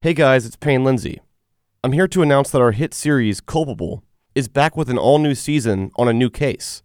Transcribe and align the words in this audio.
Hey 0.00 0.14
guys, 0.14 0.46
it's 0.46 0.54
Payne 0.54 0.84
Lindsay. 0.84 1.20
I'm 1.82 1.90
here 1.90 2.06
to 2.06 2.22
announce 2.22 2.50
that 2.50 2.62
our 2.62 2.70
hit 2.70 2.94
series, 2.94 3.40
Culpable, 3.40 4.04
is 4.32 4.46
back 4.46 4.76
with 4.76 4.88
an 4.88 4.96
all 4.96 5.18
new 5.18 5.34
season 5.34 5.90
on 5.96 6.06
a 6.06 6.12
new 6.12 6.30
case. 6.30 6.84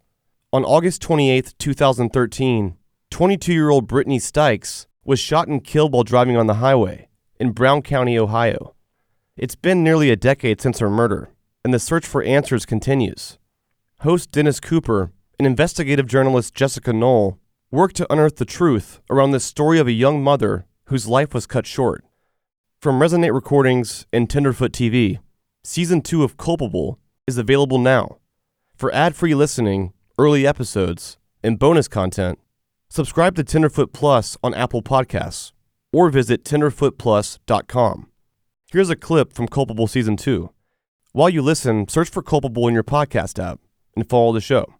On 0.51 0.66
August 0.66 1.03
28, 1.03 1.53
2013, 1.59 2.75
22 3.11 3.53
year 3.53 3.69
old 3.69 3.85
Brittany 3.85 4.17
Stykes 4.17 4.87
was 5.05 5.19
shot 5.19 5.47
and 5.47 5.63
killed 5.63 5.93
while 5.93 6.01
driving 6.03 6.35
on 6.35 6.47
the 6.47 6.55
highway 6.55 7.07
in 7.39 7.51
Brown 7.51 7.83
County, 7.83 8.18
Ohio. 8.18 8.73
It's 9.38 9.55
been 9.55 9.84
nearly 9.84 10.09
a 10.09 10.16
decade 10.16 10.59
since 10.59 10.80
her 10.80 10.89
murder, 10.89 11.30
and 11.64 11.71
the 11.71 11.77
search 11.77 12.07
for 12.07 12.23
answers 12.23 12.66
continues. 12.66 13.38
Host 14.00 14.32
Dennis 14.32 14.59
Cooper 14.59 15.11
and 15.38 15.45
investigative 15.45 16.07
journalist 16.07 16.55
Jessica 16.55 16.91
Knoll 16.91 17.38
worked 17.70 17.95
to 17.98 18.11
unearth 18.11 18.38
the 18.38 18.45
truth 18.45 19.02
around 19.11 19.34
this 19.34 19.45
story 19.45 19.77
of 19.77 19.86
a 19.86 19.91
young 19.91 20.23
mother 20.23 20.66
whose 20.86 21.07
life 21.07 21.36
was 21.36 21.45
cut 21.45 21.68
short. 21.68 22.04
From 22.84 23.00
Resonate 23.00 23.34
Recordings 23.34 24.05
and 24.11 24.29
Tenderfoot 24.29 24.73
TV, 24.73 25.19
Season 25.64 26.01
2 26.01 26.21
of 26.21 26.36
Culpable 26.36 27.00
is 27.25 27.37
available 27.37 27.78
now. 27.78 28.18
For 28.75 28.93
ad 28.93 29.15
free 29.15 29.33
listening, 29.33 29.93
early 30.18 30.46
episodes, 30.46 31.18
and 31.41 31.57
bonus 31.57 31.88
content, 31.88 32.39
subscribe 32.89 33.38
to 33.38 33.43
Tenderfoot 33.45 33.93
Plus 33.93 34.35
on 34.43 34.53
Apple 34.53 34.81
Podcasts 34.81 35.53
or 35.93 36.09
visit 36.09 36.43
tenderfootplus.com. 36.43 38.09
Here's 38.69 38.89
a 38.89 38.97
clip 38.97 39.31
from 39.31 39.47
Culpable 39.47 39.88
Season 39.88 40.17
2. 40.17 40.49
While 41.13 41.29
you 41.29 41.41
listen, 41.41 41.88
search 41.88 42.09
for 42.09 42.21
Culpable 42.21 42.67
in 42.67 42.73
your 42.73 42.83
podcast 42.83 43.41
app 43.41 43.61
and 43.95 44.09
follow 44.09 44.33
the 44.33 44.41
show. 44.41 44.73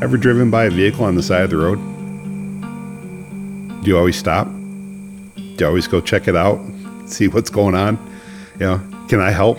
Ever 0.00 0.16
driven 0.16 0.48
by 0.48 0.66
a 0.66 0.70
vehicle 0.70 1.04
on 1.04 1.16
the 1.16 1.22
side 1.24 1.42
of 1.42 1.50
the 1.50 1.56
road? 1.56 1.80
Do 3.82 3.90
you 3.90 3.98
always 3.98 4.16
stop? 4.16 4.46
Do 4.46 5.56
you 5.58 5.66
always 5.66 5.88
go 5.88 6.00
check 6.00 6.28
it 6.28 6.36
out, 6.36 6.60
see 7.06 7.26
what's 7.26 7.50
going 7.50 7.74
on? 7.74 7.98
You 8.60 8.66
know, 8.66 9.06
can 9.08 9.20
I 9.20 9.30
help? 9.32 9.58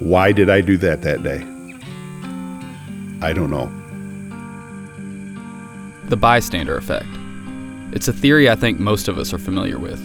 Why 0.00 0.32
did 0.32 0.48
I 0.48 0.62
do 0.62 0.78
that 0.78 1.02
that 1.02 1.22
day? 1.22 1.44
I 3.20 3.34
don't 3.34 3.50
know. 3.50 3.66
The 6.08 6.16
bystander 6.16 6.78
effect. 6.78 7.06
It's 7.94 8.08
a 8.08 8.14
theory 8.14 8.48
I 8.48 8.56
think 8.56 8.80
most 8.80 9.08
of 9.08 9.18
us 9.18 9.34
are 9.34 9.38
familiar 9.38 9.78
with. 9.78 10.00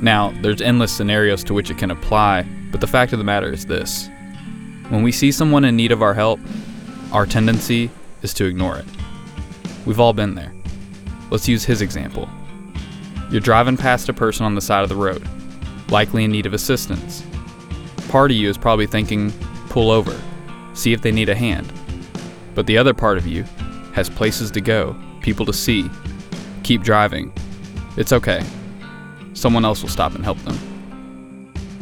Now, 0.00 0.32
there's 0.40 0.62
endless 0.62 0.90
scenarios 0.90 1.44
to 1.44 1.52
which 1.52 1.70
it 1.70 1.76
can 1.76 1.90
apply, 1.90 2.46
but 2.72 2.80
the 2.80 2.86
fact 2.86 3.12
of 3.12 3.18
the 3.18 3.24
matter 3.24 3.52
is 3.52 3.66
this. 3.66 4.08
When 4.88 5.02
we 5.02 5.12
see 5.12 5.30
someone 5.30 5.66
in 5.66 5.76
need 5.76 5.92
of 5.92 6.00
our 6.00 6.14
help, 6.14 6.40
our 7.12 7.26
tendency 7.26 7.90
is 8.22 8.34
to 8.34 8.44
ignore 8.44 8.76
it. 8.76 8.84
We've 9.84 10.00
all 10.00 10.12
been 10.12 10.34
there. 10.34 10.52
Let's 11.30 11.48
use 11.48 11.64
his 11.64 11.82
example. 11.82 12.28
You're 13.30 13.40
driving 13.40 13.76
past 13.76 14.08
a 14.08 14.12
person 14.12 14.46
on 14.46 14.54
the 14.54 14.60
side 14.60 14.82
of 14.82 14.88
the 14.88 14.96
road, 14.96 15.26
likely 15.90 16.24
in 16.24 16.30
need 16.30 16.46
of 16.46 16.54
assistance. 16.54 17.24
Part 18.08 18.30
of 18.30 18.36
you 18.36 18.48
is 18.48 18.56
probably 18.56 18.86
thinking, 18.86 19.32
pull 19.68 19.90
over, 19.90 20.18
see 20.74 20.92
if 20.92 21.02
they 21.02 21.12
need 21.12 21.28
a 21.28 21.34
hand. 21.34 21.72
But 22.54 22.66
the 22.66 22.78
other 22.78 22.94
part 22.94 23.18
of 23.18 23.26
you 23.26 23.42
has 23.94 24.08
places 24.08 24.50
to 24.52 24.60
go, 24.60 24.96
people 25.20 25.46
to 25.46 25.52
see. 25.52 25.90
Keep 26.62 26.82
driving. 26.82 27.32
It's 27.96 28.12
okay. 28.12 28.42
Someone 29.34 29.64
else 29.64 29.82
will 29.82 29.88
stop 29.88 30.14
and 30.14 30.24
help 30.24 30.38
them. 30.38 30.56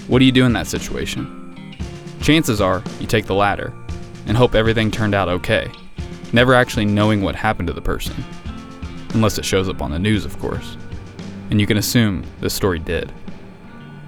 What 0.09 0.19
do 0.19 0.25
you 0.25 0.33
do 0.33 0.45
in 0.45 0.53
that 0.55 0.67
situation? 0.67 1.41
Chances 2.21 2.61
are 2.61 2.83
you 3.01 3.07
take 3.07 3.27
the 3.27 3.35
latter 3.35 3.73
and 4.27 4.37
hope 4.37 4.55
everything 4.55 4.91
turned 4.91 5.15
out 5.15 5.29
okay 5.29 5.71
never 6.35 6.53
actually 6.53 6.85
knowing 6.85 7.23
what 7.23 7.37
happened 7.37 7.69
to 7.69 7.73
the 7.73 7.81
person. 7.81 8.13
Unless 9.15 9.39
it 9.39 9.45
shows 9.45 9.69
up 9.69 9.81
on 9.81 9.93
the 9.93 9.99
news, 10.01 10.25
of 10.25 10.37
course. 10.41 10.77
And 11.51 11.61
you 11.61 11.67
can 11.67 11.77
assume 11.77 12.25
this 12.41 12.53
story 12.53 12.81
did. 12.81 13.13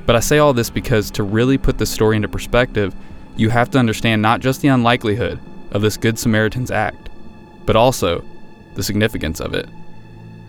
But 0.06 0.16
I 0.16 0.20
say 0.20 0.38
all 0.38 0.52
this 0.52 0.68
because 0.68 1.10
to 1.12 1.22
really 1.22 1.56
put 1.56 1.78
this 1.78 1.88
story 1.88 2.16
into 2.16 2.28
perspective, 2.28 2.94
you 3.36 3.48
have 3.50 3.70
to 3.70 3.78
understand 3.78 4.22
not 4.22 4.40
just 4.40 4.60
the 4.60 4.68
unlikelihood 4.68 5.38
of 5.70 5.82
this 5.82 5.96
Good 5.96 6.18
Samaritan's 6.18 6.72
act, 6.72 7.08
but 7.64 7.76
also 7.76 8.24
the 8.74 8.82
significance 8.82 9.40
of 9.40 9.54
it. 9.54 9.68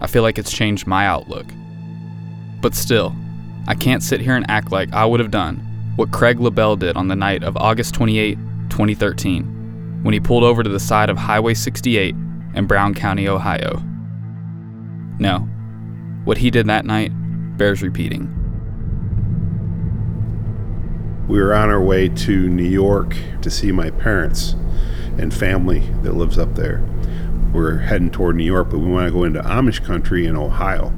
I 0.02 0.08
feel 0.08 0.24
like 0.24 0.40
it's 0.40 0.52
changed 0.52 0.88
my 0.88 1.06
outlook. 1.06 1.46
But 2.60 2.74
still, 2.74 3.16
I 3.68 3.76
can't 3.76 4.02
sit 4.02 4.20
here 4.20 4.36
and 4.36 4.50
act 4.50 4.72
like 4.72 4.92
I 4.94 5.06
would 5.06 5.20
have 5.20 5.32
done 5.32 5.58
what 5.96 6.12
Craig 6.12 6.40
LaBelle 6.40 6.76
did 6.76 6.96
on 6.98 7.08
the 7.08 7.16
night 7.16 7.44
of 7.44 7.56
August 7.58 7.94
28, 7.94 8.36
2013 8.70 9.57
when 10.08 10.14
he 10.14 10.22
pulled 10.22 10.46
over 10.46 10.64
to 10.64 10.70
the 10.70 10.80
side 10.80 11.10
of 11.10 11.18
Highway 11.18 11.54
68 11.54 12.16
in 12.54 12.66
Brown 12.66 12.94
County, 12.94 13.28
Ohio. 13.28 13.84
No, 15.20 15.40
what 16.24 16.38
he 16.38 16.50
did 16.50 16.66
that 16.68 16.86
night 16.86 17.12
bears 17.58 17.82
repeating. 17.82 18.34
We 21.28 21.42
were 21.42 21.54
on 21.54 21.70
our 21.70 21.82
way 21.82 22.08
to 22.08 22.48
New 22.48 22.64
York 22.64 23.18
to 23.42 23.52
see 23.52 23.74
my 23.74 23.90
parents 23.90 24.56
and 25.18 25.34
family 25.34 25.80
that 26.04 26.14
lives 26.14 26.38
up 26.38 26.56
there. 26.56 26.82
We're 27.52 27.80
heading 27.80 28.10
toward 28.10 28.38
New 28.38 28.46
York, 28.46 28.70
but 28.70 28.80
we 28.80 28.90
want 28.90 29.08
to 29.08 29.12
go 29.12 29.26
into 29.26 29.42
Amish 29.42 29.84
country 29.84 30.26
in 30.26 30.38
Ohio. 30.38 30.94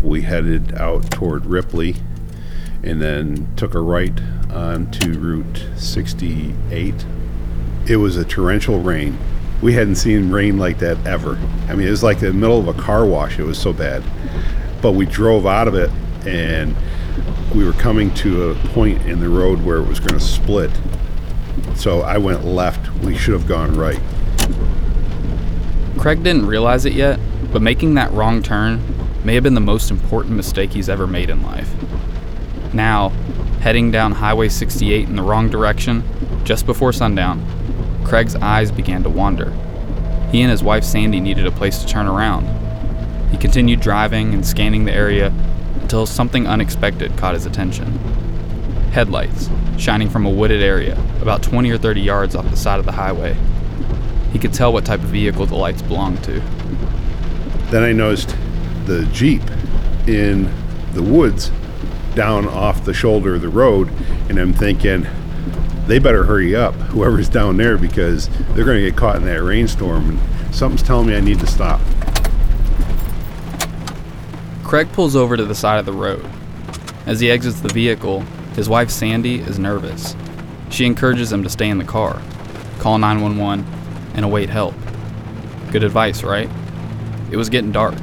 We 0.00 0.22
headed 0.22 0.76
out 0.76 1.10
toward 1.10 1.44
Ripley 1.44 1.96
and 2.84 3.02
then 3.02 3.52
took 3.56 3.74
a 3.74 3.80
right 3.80 4.16
onto 4.52 5.18
Route 5.18 5.64
68 5.74 7.04
it 7.86 7.96
was 7.96 8.16
a 8.16 8.24
torrential 8.24 8.80
rain. 8.80 9.18
We 9.62 9.74
hadn't 9.74 9.96
seen 9.96 10.30
rain 10.30 10.58
like 10.58 10.78
that 10.78 11.06
ever. 11.06 11.38
I 11.68 11.74
mean, 11.74 11.86
it 11.86 11.90
was 11.90 12.02
like 12.02 12.20
the 12.20 12.32
middle 12.32 12.58
of 12.58 12.68
a 12.68 12.80
car 12.80 13.04
wash. 13.04 13.38
It 13.38 13.44
was 13.44 13.58
so 13.58 13.72
bad. 13.72 14.02
But 14.82 14.92
we 14.92 15.06
drove 15.06 15.46
out 15.46 15.68
of 15.68 15.74
it 15.74 15.90
and 16.26 16.74
we 17.54 17.64
were 17.64 17.72
coming 17.72 18.12
to 18.14 18.50
a 18.50 18.54
point 18.68 19.02
in 19.06 19.20
the 19.20 19.28
road 19.28 19.62
where 19.62 19.78
it 19.78 19.86
was 19.86 20.00
going 20.00 20.14
to 20.14 20.20
split. 20.20 20.70
So 21.76 22.00
I 22.00 22.18
went 22.18 22.44
left. 22.44 22.90
We 23.02 23.16
should 23.16 23.34
have 23.34 23.46
gone 23.46 23.76
right. 23.76 24.00
Craig 25.98 26.22
didn't 26.22 26.46
realize 26.46 26.84
it 26.84 26.92
yet, 26.92 27.18
but 27.52 27.62
making 27.62 27.94
that 27.94 28.12
wrong 28.12 28.42
turn 28.42 28.82
may 29.24 29.34
have 29.34 29.42
been 29.42 29.54
the 29.54 29.60
most 29.60 29.90
important 29.90 30.34
mistake 30.36 30.72
he's 30.72 30.88
ever 30.88 31.06
made 31.06 31.30
in 31.30 31.42
life. 31.42 31.72
Now, 32.74 33.10
heading 33.60 33.90
down 33.90 34.12
Highway 34.12 34.48
68 34.48 35.08
in 35.08 35.16
the 35.16 35.22
wrong 35.22 35.48
direction, 35.48 36.02
just 36.44 36.66
before 36.66 36.92
sundown, 36.92 37.46
Craig's 38.04 38.36
eyes 38.36 38.70
began 38.70 39.02
to 39.02 39.10
wander. 39.10 39.50
He 40.30 40.42
and 40.42 40.50
his 40.50 40.62
wife 40.62 40.84
Sandy 40.84 41.20
needed 41.20 41.46
a 41.46 41.50
place 41.50 41.78
to 41.78 41.86
turn 41.86 42.06
around. 42.06 42.46
He 43.30 43.38
continued 43.38 43.80
driving 43.80 44.34
and 44.34 44.46
scanning 44.46 44.84
the 44.84 44.92
area 44.92 45.32
until 45.80 46.06
something 46.06 46.46
unexpected 46.46 47.16
caught 47.16 47.34
his 47.34 47.46
attention. 47.46 47.98
Headlights, 48.92 49.50
shining 49.78 50.08
from 50.08 50.26
a 50.26 50.30
wooded 50.30 50.62
area 50.62 50.96
about 51.20 51.42
20 51.42 51.70
or 51.70 51.78
30 51.78 52.00
yards 52.00 52.34
off 52.34 52.48
the 52.50 52.56
side 52.56 52.78
of 52.78 52.86
the 52.86 52.92
highway. 52.92 53.36
He 54.32 54.38
could 54.38 54.52
tell 54.52 54.72
what 54.72 54.84
type 54.84 55.00
of 55.00 55.06
vehicle 55.06 55.46
the 55.46 55.56
lights 55.56 55.82
belonged 55.82 56.22
to. 56.24 56.40
Then 57.70 57.82
I 57.82 57.92
noticed 57.92 58.36
the 58.86 59.08
Jeep 59.12 59.42
in 60.06 60.52
the 60.92 61.02
woods 61.02 61.50
down 62.14 62.46
off 62.46 62.84
the 62.84 62.94
shoulder 62.94 63.34
of 63.34 63.42
the 63.42 63.48
road, 63.48 63.90
and 64.28 64.38
I'm 64.38 64.52
thinking, 64.52 65.06
they 65.86 65.98
better 65.98 66.24
hurry 66.24 66.56
up, 66.56 66.74
whoever's 66.74 67.28
down 67.28 67.56
there, 67.56 67.76
because 67.76 68.28
they're 68.54 68.64
going 68.64 68.82
to 68.82 68.90
get 68.90 68.96
caught 68.96 69.16
in 69.16 69.24
that 69.24 69.42
rainstorm. 69.42 70.10
And 70.10 70.54
something's 70.54 70.82
telling 70.82 71.06
me 71.06 71.16
I 71.16 71.20
need 71.20 71.40
to 71.40 71.46
stop. 71.46 71.80
Craig 74.62 74.90
pulls 74.92 75.14
over 75.14 75.36
to 75.36 75.44
the 75.44 75.54
side 75.54 75.78
of 75.78 75.86
the 75.86 75.92
road. 75.92 76.24
As 77.06 77.20
he 77.20 77.30
exits 77.30 77.60
the 77.60 77.72
vehicle, 77.72 78.20
his 78.54 78.68
wife 78.68 78.90
Sandy 78.90 79.40
is 79.40 79.58
nervous. 79.58 80.16
She 80.70 80.86
encourages 80.86 81.32
him 81.32 81.42
to 81.42 81.50
stay 81.50 81.68
in 81.68 81.78
the 81.78 81.84
car, 81.84 82.20
call 82.78 82.98
911, 82.98 83.64
and 84.14 84.24
await 84.24 84.48
help. 84.48 84.74
Good 85.70 85.84
advice, 85.84 86.22
right? 86.22 86.48
It 87.30 87.36
was 87.36 87.48
getting 87.48 87.72
dark. 87.72 87.94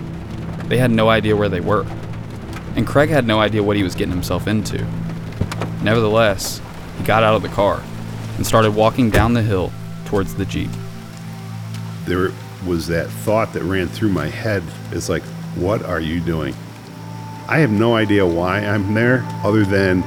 They 0.66 0.78
had 0.78 0.92
no 0.92 1.10
idea 1.10 1.36
where 1.36 1.50
they 1.50 1.62
were. 1.62 1.86
And 2.76 2.86
Craig 2.86 3.10
had 3.10 3.26
no 3.26 3.40
idea 3.40 3.64
what 3.64 3.76
he 3.76 3.84
was 3.84 3.96
getting 3.96 4.14
himself 4.14 4.48
into. 4.48 4.86
Nevertheless, 5.82 6.62
he 7.02 7.08
got 7.08 7.24
out 7.24 7.36
of 7.36 7.42
the 7.42 7.50
car 7.50 7.84
and 8.38 8.46
started 8.46 8.76
walking 8.76 9.10
down 9.10 9.34
the 9.34 9.42
hill 9.42 9.72
towards 10.06 10.36
the 10.36 10.46
Jeep. 10.46 10.70
There 12.06 12.32
was 12.66 12.88
that 12.88 13.08
thought 13.10 13.54
that 13.54 13.64
ran 13.64 13.88
through 13.88 14.10
my 14.10 14.28
head. 14.28 14.64
It's 14.92 15.10
like, 15.10 15.24
what 15.56 15.84
are 15.84 16.00
you 16.00 16.20
doing? 16.20 16.54
I 17.48 17.58
have 17.58 17.72
no 17.72 17.96
idea 17.96 18.26
why 18.26 18.60
I'm 18.60 18.94
there 18.94 19.24
other 19.44 19.66
than 19.66 20.04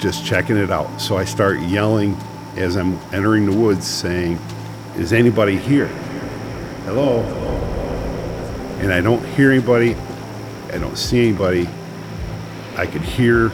just 0.00 0.26
checking 0.26 0.56
it 0.56 0.70
out. 0.70 1.00
So 1.00 1.16
I 1.16 1.24
start 1.24 1.60
yelling 1.60 2.14
as 2.56 2.76
I'm 2.76 2.98
entering 3.12 3.46
the 3.46 3.56
woods 3.56 3.86
saying, 3.86 4.38
Is 4.96 5.12
anybody 5.14 5.56
here? 5.56 5.88
Hello? 6.84 7.20
And 8.80 8.92
I 8.92 9.00
don't 9.00 9.24
hear 9.28 9.50
anybody. 9.50 9.94
I 10.72 10.78
don't 10.78 10.98
see 10.98 11.26
anybody. 11.26 11.68
I 12.76 12.86
could 12.86 13.02
hear 13.02 13.50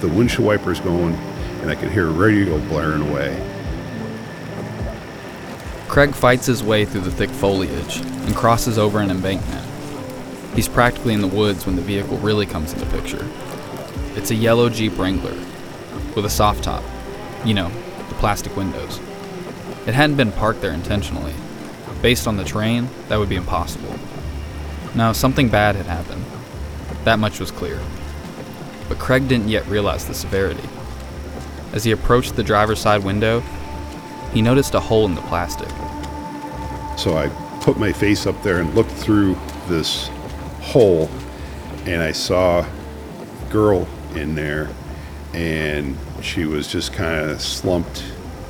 the 0.00 0.08
windshield 0.08 0.46
wipers 0.46 0.80
going 0.80 1.16
and 1.60 1.70
I 1.70 1.74
could 1.74 1.90
hear 1.90 2.08
a 2.08 2.12
radio 2.12 2.58
blaring 2.68 3.08
away. 3.08 3.36
Craig 5.88 6.14
fights 6.14 6.46
his 6.46 6.62
way 6.62 6.84
through 6.84 7.00
the 7.00 7.10
thick 7.10 7.30
foliage 7.30 7.96
and 7.98 8.36
crosses 8.36 8.78
over 8.78 9.00
an 9.00 9.10
embankment. 9.10 9.66
He's 10.54 10.68
practically 10.68 11.14
in 11.14 11.20
the 11.20 11.28
woods 11.28 11.66
when 11.66 11.76
the 11.76 11.82
vehicle 11.82 12.18
really 12.18 12.46
comes 12.46 12.72
into 12.72 12.86
picture. 12.86 13.26
It's 14.14 14.30
a 14.30 14.34
yellow 14.34 14.68
Jeep 14.68 14.98
Wrangler 14.98 15.36
with 16.14 16.24
a 16.24 16.30
soft 16.30 16.64
top, 16.64 16.82
you 17.44 17.54
know, 17.54 17.70
the 18.08 18.14
plastic 18.16 18.56
windows. 18.56 19.00
It 19.86 19.94
hadn't 19.94 20.16
been 20.16 20.32
parked 20.32 20.60
there 20.60 20.72
intentionally. 20.72 21.32
Based 22.02 22.26
on 22.26 22.36
the 22.36 22.44
terrain, 22.44 22.88
that 23.08 23.18
would 23.18 23.28
be 23.28 23.36
impossible. 23.36 23.94
No, 24.94 25.12
something 25.12 25.48
bad 25.48 25.76
had 25.76 25.86
happened. 25.86 26.24
That 27.04 27.18
much 27.18 27.40
was 27.40 27.50
clear. 27.50 27.80
But 28.88 28.98
Craig 28.98 29.28
didn't 29.28 29.48
yet 29.48 29.66
realize 29.66 30.06
the 30.06 30.14
severity. 30.14 30.68
As 31.72 31.84
he 31.84 31.90
approached 31.90 32.36
the 32.36 32.42
driver's 32.42 32.80
side 32.80 33.04
window, 33.04 33.42
he 34.32 34.42
noticed 34.42 34.74
a 34.74 34.80
hole 34.80 35.04
in 35.06 35.14
the 35.14 35.20
plastic. 35.22 35.68
So 36.96 37.16
I 37.16 37.28
put 37.60 37.78
my 37.78 37.92
face 37.92 38.26
up 38.26 38.42
there 38.42 38.58
and 38.58 38.74
looked 38.74 38.90
through 38.90 39.36
this 39.68 40.08
hole, 40.60 41.10
and 41.84 42.02
I 42.02 42.12
saw 42.12 42.60
a 42.60 43.50
girl 43.50 43.86
in 44.14 44.34
there, 44.34 44.68
and 45.34 45.96
she 46.22 46.44
was 46.44 46.68
just 46.68 46.92
kind 46.92 47.30
of 47.30 47.40
slumped, 47.40 48.04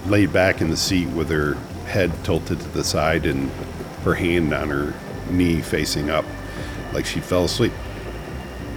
laid 0.06 0.32
back 0.32 0.60
in 0.60 0.70
the 0.70 0.76
seat 0.76 1.08
with 1.08 1.28
her 1.30 1.54
head 1.86 2.12
tilted 2.24 2.60
to 2.60 2.68
the 2.68 2.84
side 2.84 3.26
and 3.26 3.50
her 4.04 4.14
hand 4.14 4.52
on 4.52 4.68
her 4.68 4.94
knee 5.30 5.60
facing 5.60 6.08
up, 6.08 6.24
like 6.92 7.04
she 7.04 7.20
fell 7.20 7.44
asleep. 7.44 7.72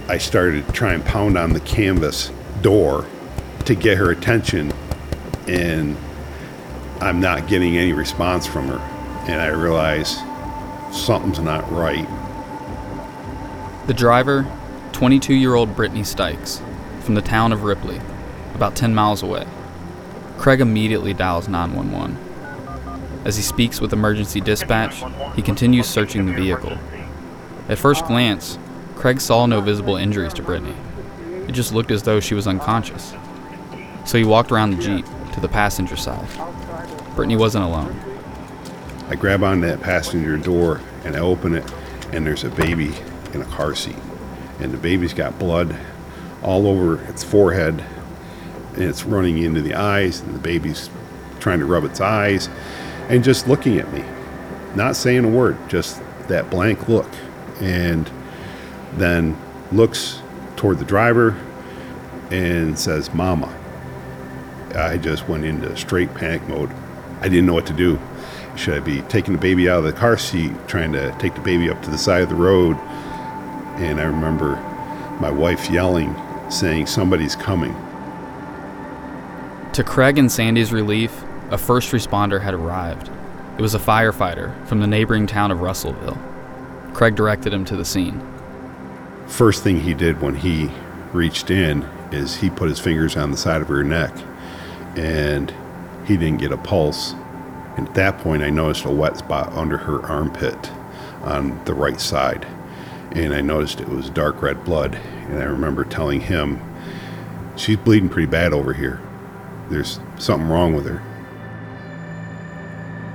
I 0.08 0.18
started 0.18 0.66
to 0.66 0.72
try 0.72 0.94
and 0.94 1.04
pound 1.04 1.38
on 1.38 1.52
the 1.52 1.60
canvas 1.60 2.30
door 2.60 3.06
to 3.66 3.74
get 3.74 3.98
her 3.98 4.10
attention, 4.10 4.72
and 5.46 5.96
I'm 7.00 7.20
not 7.20 7.48
getting 7.48 7.76
any 7.76 7.92
response 7.92 8.46
from 8.46 8.68
her. 8.68 8.78
And 9.26 9.40
I 9.40 9.48
realize 9.48 10.18
something's 10.92 11.38
not 11.38 11.70
right. 11.70 12.06
The 13.86 13.94
driver, 13.94 14.46
22 14.92 15.34
year 15.34 15.54
old 15.54 15.74
Brittany 15.74 16.02
Stykes, 16.02 16.60
from 17.02 17.14
the 17.14 17.22
town 17.22 17.52
of 17.52 17.62
Ripley, 17.62 18.00
about 18.54 18.76
10 18.76 18.94
miles 18.94 19.22
away. 19.22 19.46
Craig 20.38 20.60
immediately 20.60 21.14
dials 21.14 21.48
911. 21.48 22.18
As 23.24 23.36
he 23.36 23.42
speaks 23.42 23.80
with 23.80 23.92
emergency 23.92 24.40
dispatch, 24.40 25.02
he 25.36 25.42
continues 25.42 25.86
searching 25.86 26.26
the 26.26 26.32
vehicle. 26.32 26.76
At 27.68 27.78
first 27.78 28.04
glance, 28.06 28.58
Craig 28.96 29.20
saw 29.20 29.46
no 29.46 29.60
visible 29.60 29.96
injuries 29.96 30.34
to 30.34 30.42
Brittany. 30.42 30.74
It 31.48 31.52
just 31.52 31.72
looked 31.72 31.90
as 31.90 32.02
though 32.02 32.20
she 32.20 32.34
was 32.34 32.46
unconscious. 32.46 33.14
So 34.04 34.18
he 34.18 34.24
walked 34.24 34.52
around 34.52 34.72
the 34.72 34.82
Jeep 34.82 35.06
to 35.32 35.40
the 35.40 35.48
passenger 35.48 35.96
side. 35.96 36.26
Brittany 37.14 37.36
wasn't 37.36 37.64
alone. 37.64 37.98
I 39.08 39.14
grab 39.14 39.42
on 39.42 39.60
that 39.60 39.80
passenger 39.80 40.36
door 40.36 40.80
and 41.04 41.16
I 41.16 41.20
open 41.20 41.54
it, 41.54 41.70
and 42.12 42.26
there's 42.26 42.44
a 42.44 42.50
baby 42.50 42.92
in 43.32 43.42
a 43.42 43.46
car 43.46 43.74
seat. 43.74 43.96
And 44.60 44.72
the 44.72 44.78
baby's 44.78 45.14
got 45.14 45.38
blood 45.38 45.76
all 46.42 46.66
over 46.66 47.02
its 47.04 47.22
forehead, 47.22 47.84
and 48.74 48.82
it's 48.82 49.04
running 49.04 49.38
into 49.38 49.60
the 49.60 49.74
eyes, 49.74 50.20
and 50.20 50.34
the 50.34 50.38
baby's 50.38 50.90
trying 51.40 51.58
to 51.58 51.66
rub 51.66 51.84
its 51.84 52.00
eyes 52.00 52.48
and 53.08 53.22
just 53.24 53.48
looking 53.48 53.78
at 53.78 53.92
me, 53.92 54.04
not 54.74 54.96
saying 54.96 55.24
a 55.24 55.28
word, 55.28 55.58
just 55.68 56.00
that 56.28 56.48
blank 56.50 56.88
look. 56.88 57.08
And 57.60 58.10
then 58.94 59.36
looks 59.70 60.22
toward 60.56 60.78
the 60.78 60.84
driver 60.84 61.36
and 62.30 62.78
says, 62.78 63.12
Mama. 63.12 63.54
I 64.76 64.96
just 64.96 65.28
went 65.28 65.44
into 65.44 65.76
straight 65.76 66.12
panic 66.14 66.46
mode. 66.48 66.70
I 67.20 67.28
didn't 67.28 67.46
know 67.46 67.54
what 67.54 67.66
to 67.66 67.72
do. 67.72 67.98
Should 68.56 68.74
I 68.74 68.80
be 68.80 69.00
taking 69.02 69.32
the 69.32 69.40
baby 69.40 69.68
out 69.68 69.78
of 69.78 69.84
the 69.84 69.92
car 69.92 70.18
seat, 70.18 70.52
trying 70.66 70.92
to 70.92 71.14
take 71.18 71.34
the 71.34 71.40
baby 71.40 71.70
up 71.70 71.82
to 71.82 71.90
the 71.90 71.98
side 71.98 72.22
of 72.22 72.28
the 72.28 72.34
road? 72.34 72.76
And 73.78 74.00
I 74.00 74.04
remember 74.04 74.56
my 75.20 75.30
wife 75.30 75.70
yelling, 75.70 76.14
saying, 76.50 76.86
Somebody's 76.86 77.34
coming. 77.34 77.74
To 79.72 79.82
Craig 79.82 80.18
and 80.18 80.30
Sandy's 80.30 80.72
relief, 80.72 81.22
a 81.50 81.56
first 81.56 81.92
responder 81.92 82.42
had 82.42 82.54
arrived. 82.54 83.10
It 83.56 83.62
was 83.62 83.74
a 83.74 83.78
firefighter 83.78 84.66
from 84.66 84.80
the 84.80 84.86
neighboring 84.86 85.26
town 85.26 85.50
of 85.50 85.60
Russellville. 85.60 86.18
Craig 86.92 87.14
directed 87.14 87.52
him 87.52 87.64
to 87.66 87.76
the 87.76 87.84
scene. 87.84 88.20
First 89.26 89.62
thing 89.62 89.80
he 89.80 89.94
did 89.94 90.20
when 90.20 90.34
he 90.34 90.70
reached 91.12 91.50
in 91.50 91.82
is 92.10 92.36
he 92.36 92.50
put 92.50 92.68
his 92.68 92.78
fingers 92.78 93.16
on 93.16 93.30
the 93.30 93.36
side 93.36 93.62
of 93.62 93.68
her 93.68 93.82
neck 93.82 94.12
and 94.96 95.52
he 96.06 96.16
didn't 96.16 96.38
get 96.40 96.52
a 96.52 96.56
pulse. 96.56 97.14
And 97.76 97.88
at 97.88 97.94
that 97.94 98.18
point, 98.18 98.42
I 98.42 98.50
noticed 98.50 98.84
a 98.84 98.90
wet 98.90 99.16
spot 99.16 99.52
under 99.52 99.78
her 99.78 100.04
armpit 100.04 100.70
on 101.22 101.64
the 101.64 101.74
right 101.74 102.00
side. 102.00 102.46
And 103.12 103.34
I 103.34 103.40
noticed 103.40 103.80
it 103.80 103.88
was 103.88 104.10
dark 104.10 104.42
red 104.42 104.64
blood. 104.64 104.94
And 104.94 105.38
I 105.38 105.44
remember 105.44 105.84
telling 105.84 106.20
him, 106.20 106.60
She's 107.56 107.76
bleeding 107.76 108.08
pretty 108.08 108.30
bad 108.30 108.52
over 108.52 108.72
here. 108.72 109.00
There's 109.68 110.00
something 110.18 110.48
wrong 110.48 110.74
with 110.74 110.86
her. 110.86 111.02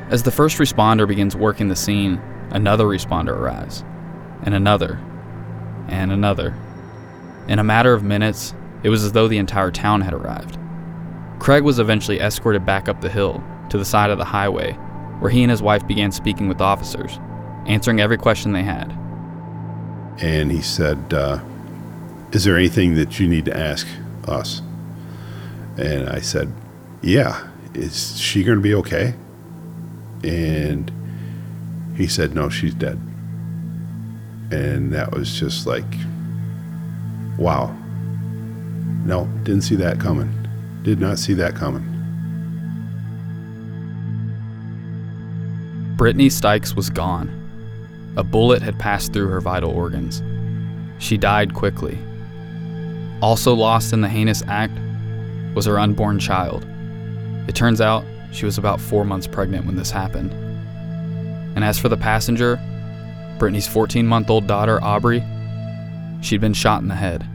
As 0.10 0.24
the 0.24 0.32
first 0.32 0.58
responder 0.58 1.08
begins 1.08 1.36
working 1.36 1.68
the 1.68 1.76
scene, 1.76 2.22
another 2.52 2.86
responder 2.86 3.36
arrives, 3.36 3.84
and 4.44 4.54
another, 4.54 5.00
and 5.88 6.12
another. 6.12 6.56
In 7.48 7.60
a 7.60 7.64
matter 7.64 7.94
of 7.94 8.04
minutes, 8.04 8.54
it 8.84 8.90
was 8.90 9.04
as 9.04 9.12
though 9.12 9.28
the 9.28 9.38
entire 9.38 9.72
town 9.72 10.02
had 10.02 10.14
arrived. 10.14 10.58
Craig 11.40 11.64
was 11.64 11.80
eventually 11.80 12.20
escorted 12.20 12.66
back 12.66 12.90
up 12.90 13.02
the 13.02 13.10
hill 13.10 13.44
to 13.70 13.78
the 13.78 13.86
side 13.86 14.10
of 14.10 14.18
the 14.18 14.26
highway, 14.26 14.74
where 15.20 15.32
he 15.32 15.44
and 15.44 15.52
his 15.52 15.62
wife 15.62 15.86
began 15.88 16.12
speaking 16.12 16.48
with 16.48 16.62
officers, 16.62 17.20
answering 17.66 18.00
every 18.00 18.18
question 18.18 18.54
they 18.54 18.64
had. 18.64 18.92
And 20.20 20.52
he 20.52 20.62
said, 20.62 21.14
uh, 21.14 21.40
Is 22.32 22.44
there 22.44 22.58
anything 22.58 22.96
that 22.96 23.20
you 23.20 23.28
need 23.28 23.46
to 23.46 23.58
ask 23.58 23.88
us? 24.28 24.62
And 25.78 26.10
I 26.10 26.20
said, 26.20 26.52
Yeah. 27.02 27.48
Is 27.74 28.20
she 28.20 28.44
going 28.44 28.58
to 28.58 28.64
be 28.64 28.74
okay? 28.74 29.14
And 30.24 30.92
he 31.96 32.08
said, 32.08 32.34
No, 32.34 32.50
she's 32.50 32.74
dead. 32.74 33.00
And 34.52 34.94
that 34.94 35.12
was 35.12 35.38
just 35.38 35.68
like, 35.68 35.84
wow. 37.38 37.76
No, 39.06 39.26
didn't 39.44 39.62
see 39.62 39.76
that 39.76 40.00
coming. 40.00 40.34
Did 40.88 41.02
not 41.02 41.20
see 41.20 41.34
that 41.34 41.54
coming. 41.54 41.84
Brittany 45.98 46.30
Stykes 46.30 46.78
was 46.78 46.90
gone. 46.90 48.14
A 48.16 48.24
bullet 48.24 48.62
had 48.62 48.80
passed 48.80 49.12
through 49.12 49.28
her 49.28 49.42
vital 49.42 49.70
organs. 49.70 50.24
She 51.00 51.18
died 51.18 51.54
quickly. 51.54 51.98
Also 53.22 53.54
lost 53.54 53.92
in 53.92 54.00
the 54.00 54.08
heinous 54.08 54.44
act 54.48 54.80
was 55.54 55.66
her 55.66 55.78
unborn 55.78 56.20
child. 56.20 56.66
It 57.50 57.54
turns 57.54 57.82
out 57.82 58.06
she 58.32 58.46
was 58.46 58.58
about 58.58 58.80
four 58.80 59.04
months 59.04 59.28
pregnant 59.28 59.66
when 59.66 59.76
this 59.76 59.92
happened. 59.92 60.32
And 61.58 61.66
as 61.66 61.78
for 61.78 61.90
the 61.90 61.98
passenger, 61.98 62.62
Brittany's 63.40 63.68
14 63.68 64.08
month 64.08 64.30
old 64.30 64.48
daughter, 64.48 64.82
Aubrey, 64.82 65.22
she'd 66.22 66.40
been 66.40 66.54
shot 66.54 66.82
in 66.82 66.88
the 66.88 66.96
head 66.96 67.28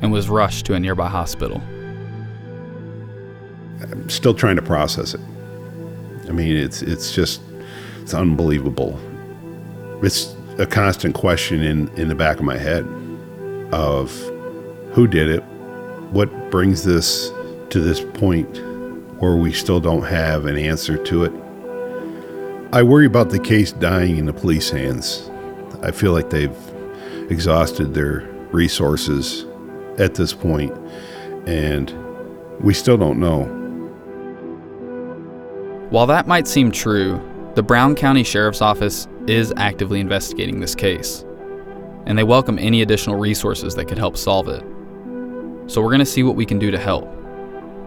and 0.00 0.12
was 0.12 0.28
rushed 0.28 0.64
to 0.66 0.74
a 0.74 0.78
nearby 0.78 1.08
hospital. 1.08 1.60
I'm 3.80 4.08
still 4.08 4.34
trying 4.34 4.56
to 4.56 4.62
process 4.62 5.14
it. 5.14 5.20
I 6.28 6.32
mean, 6.32 6.56
it's 6.56 6.82
it's 6.82 7.12
just 7.14 7.40
it's 8.02 8.14
unbelievable. 8.14 8.98
It's 10.02 10.34
a 10.58 10.66
constant 10.66 11.14
question 11.14 11.62
in 11.62 11.88
in 11.96 12.08
the 12.08 12.14
back 12.14 12.38
of 12.38 12.44
my 12.44 12.58
head 12.58 12.86
of 13.72 14.10
who 14.92 15.06
did 15.06 15.28
it, 15.28 15.42
what 16.10 16.50
brings 16.50 16.84
this 16.84 17.30
to 17.70 17.80
this 17.80 18.00
point 18.00 18.48
where 19.20 19.36
we 19.36 19.52
still 19.52 19.80
don't 19.80 20.04
have 20.04 20.46
an 20.46 20.56
answer 20.56 20.96
to 20.96 21.24
it. 21.24 21.32
I 22.72 22.82
worry 22.82 23.06
about 23.06 23.30
the 23.30 23.38
case 23.38 23.72
dying 23.72 24.16
in 24.16 24.26
the 24.26 24.32
police 24.32 24.70
hands. 24.70 25.28
I 25.82 25.90
feel 25.90 26.12
like 26.12 26.30
they've 26.30 26.56
exhausted 27.30 27.94
their 27.94 28.20
resources 28.52 29.44
at 29.98 30.14
this 30.14 30.32
point, 30.32 30.76
and 31.46 31.92
we 32.60 32.74
still 32.74 32.96
don't 32.96 33.18
know. 33.18 33.57
While 35.90 36.04
that 36.08 36.26
might 36.26 36.46
seem 36.46 36.70
true, 36.70 37.18
the 37.54 37.62
Brown 37.62 37.94
County 37.94 38.22
Sheriff's 38.22 38.60
Office 38.60 39.08
is 39.26 39.54
actively 39.56 40.00
investigating 40.00 40.60
this 40.60 40.74
case, 40.74 41.24
and 42.04 42.18
they 42.18 42.24
welcome 42.24 42.58
any 42.58 42.82
additional 42.82 43.16
resources 43.16 43.74
that 43.74 43.86
could 43.86 43.96
help 43.96 44.18
solve 44.18 44.48
it. 44.48 44.62
So 45.66 45.80
we're 45.80 45.88
going 45.88 46.00
to 46.00 46.04
see 46.04 46.22
what 46.22 46.36
we 46.36 46.44
can 46.44 46.58
do 46.58 46.70
to 46.70 46.78
help. 46.78 47.08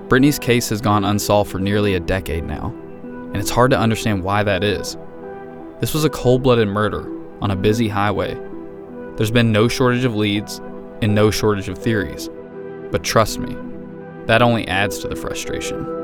Brittany's 0.10 0.39
case 0.39 0.67
has 0.70 0.81
gone 0.81 1.05
unsolved 1.05 1.51
for 1.51 1.60
nearly 1.60 1.93
a 1.93 2.00
decade 2.00 2.43
now, 2.43 2.74
and 3.03 3.38
it's 3.38 3.51
hard 3.51 3.70
to 3.70 3.77
understand 3.77 4.24
why 4.24 4.41
that 4.41 4.63
is. 4.63 4.98
This 5.79 5.93
was 5.93 6.03
a 6.03 6.10
cold 6.10 6.41
blooded 6.41 6.70
murder 6.70 7.08
on 7.39 7.51
a 7.51 7.55
busy 7.55 7.88
highway. 7.88 8.34
There's 9.15 9.29
been 9.29 9.51
no 9.51 9.67
shortage 9.67 10.05
of 10.05 10.15
leads 10.15 10.58
and 11.03 11.13
no 11.13 11.29
shortage 11.29 11.70
of 11.70 11.77
theories. 11.77 12.31
But 12.91 13.03
trust 13.03 13.38
me, 13.38 13.55
that 14.25 14.41
only 14.41 14.67
adds 14.67 14.98
to 15.00 15.08
the 15.08 15.15
frustration. 15.15 16.00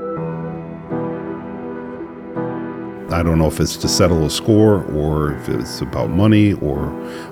I 3.10 3.24
don't 3.24 3.38
know 3.40 3.48
if 3.48 3.62
it's 3.62 3.78
to 3.78 3.88
settle 3.88 4.26
a 4.26 4.30
score 4.30 4.84
or 4.92 5.34
if 5.34 5.48
it's 5.48 5.80
about 5.80 6.10
money 6.10 6.54
or 6.54 6.88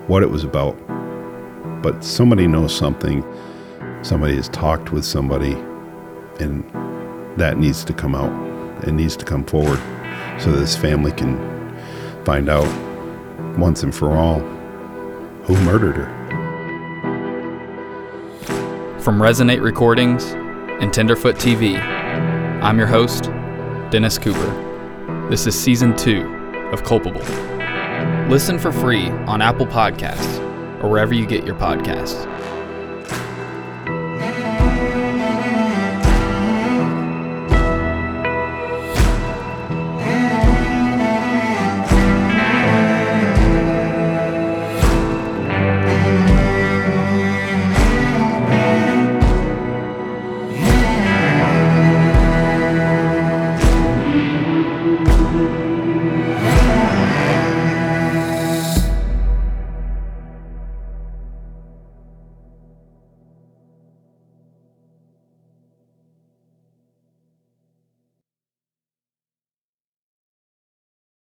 what 0.08 0.24
it 0.24 0.30
was 0.30 0.46
about. 0.46 0.74
But 1.84 2.02
somebody 2.02 2.48
knows 2.48 2.74
something. 2.74 3.26
Somebody 4.02 4.38
has 4.38 4.48
talked 4.50 4.94
with 4.94 5.04
somebody, 5.04 5.52
and 6.40 6.64
that 7.38 7.58
needs 7.58 7.84
to 7.86 7.94
come 7.94 8.16
out. 8.16 8.32
It 8.88 8.94
needs 8.94 9.18
to 9.18 9.26
come 9.26 9.44
forward 9.44 9.80
so 10.40 10.52
this 10.52 10.78
family 10.78 11.12
can 11.12 11.38
find 12.24 12.48
out 12.48 12.68
once 13.58 13.84
and 13.84 13.94
for 13.94 14.12
all 14.12 14.40
who 15.44 15.56
murdered 15.66 15.98
her. 15.98 16.10
From 19.02 19.20
Resonate 19.20 19.62
Recordings 19.62 20.32
and 20.82 20.94
Tenderfoot 20.94 21.36
TV, 21.36 21.78
I'm 22.64 22.78
your 22.78 22.88
host, 22.88 23.26
Dennis 23.92 24.18
Cooper. 24.18 24.75
This 25.30 25.48
is 25.48 25.60
season 25.60 25.98
two 25.98 26.22
of 26.72 26.84
Culpable. 26.84 27.24
Listen 28.30 28.60
for 28.60 28.72
free 28.72 29.08
on 29.26 29.42
Apple 29.42 29.66
Podcasts 29.66 30.40
or 30.84 30.88
wherever 30.88 31.16
you 31.16 31.26
get 31.26 31.44
your 31.44 31.56
podcasts. 31.56 32.35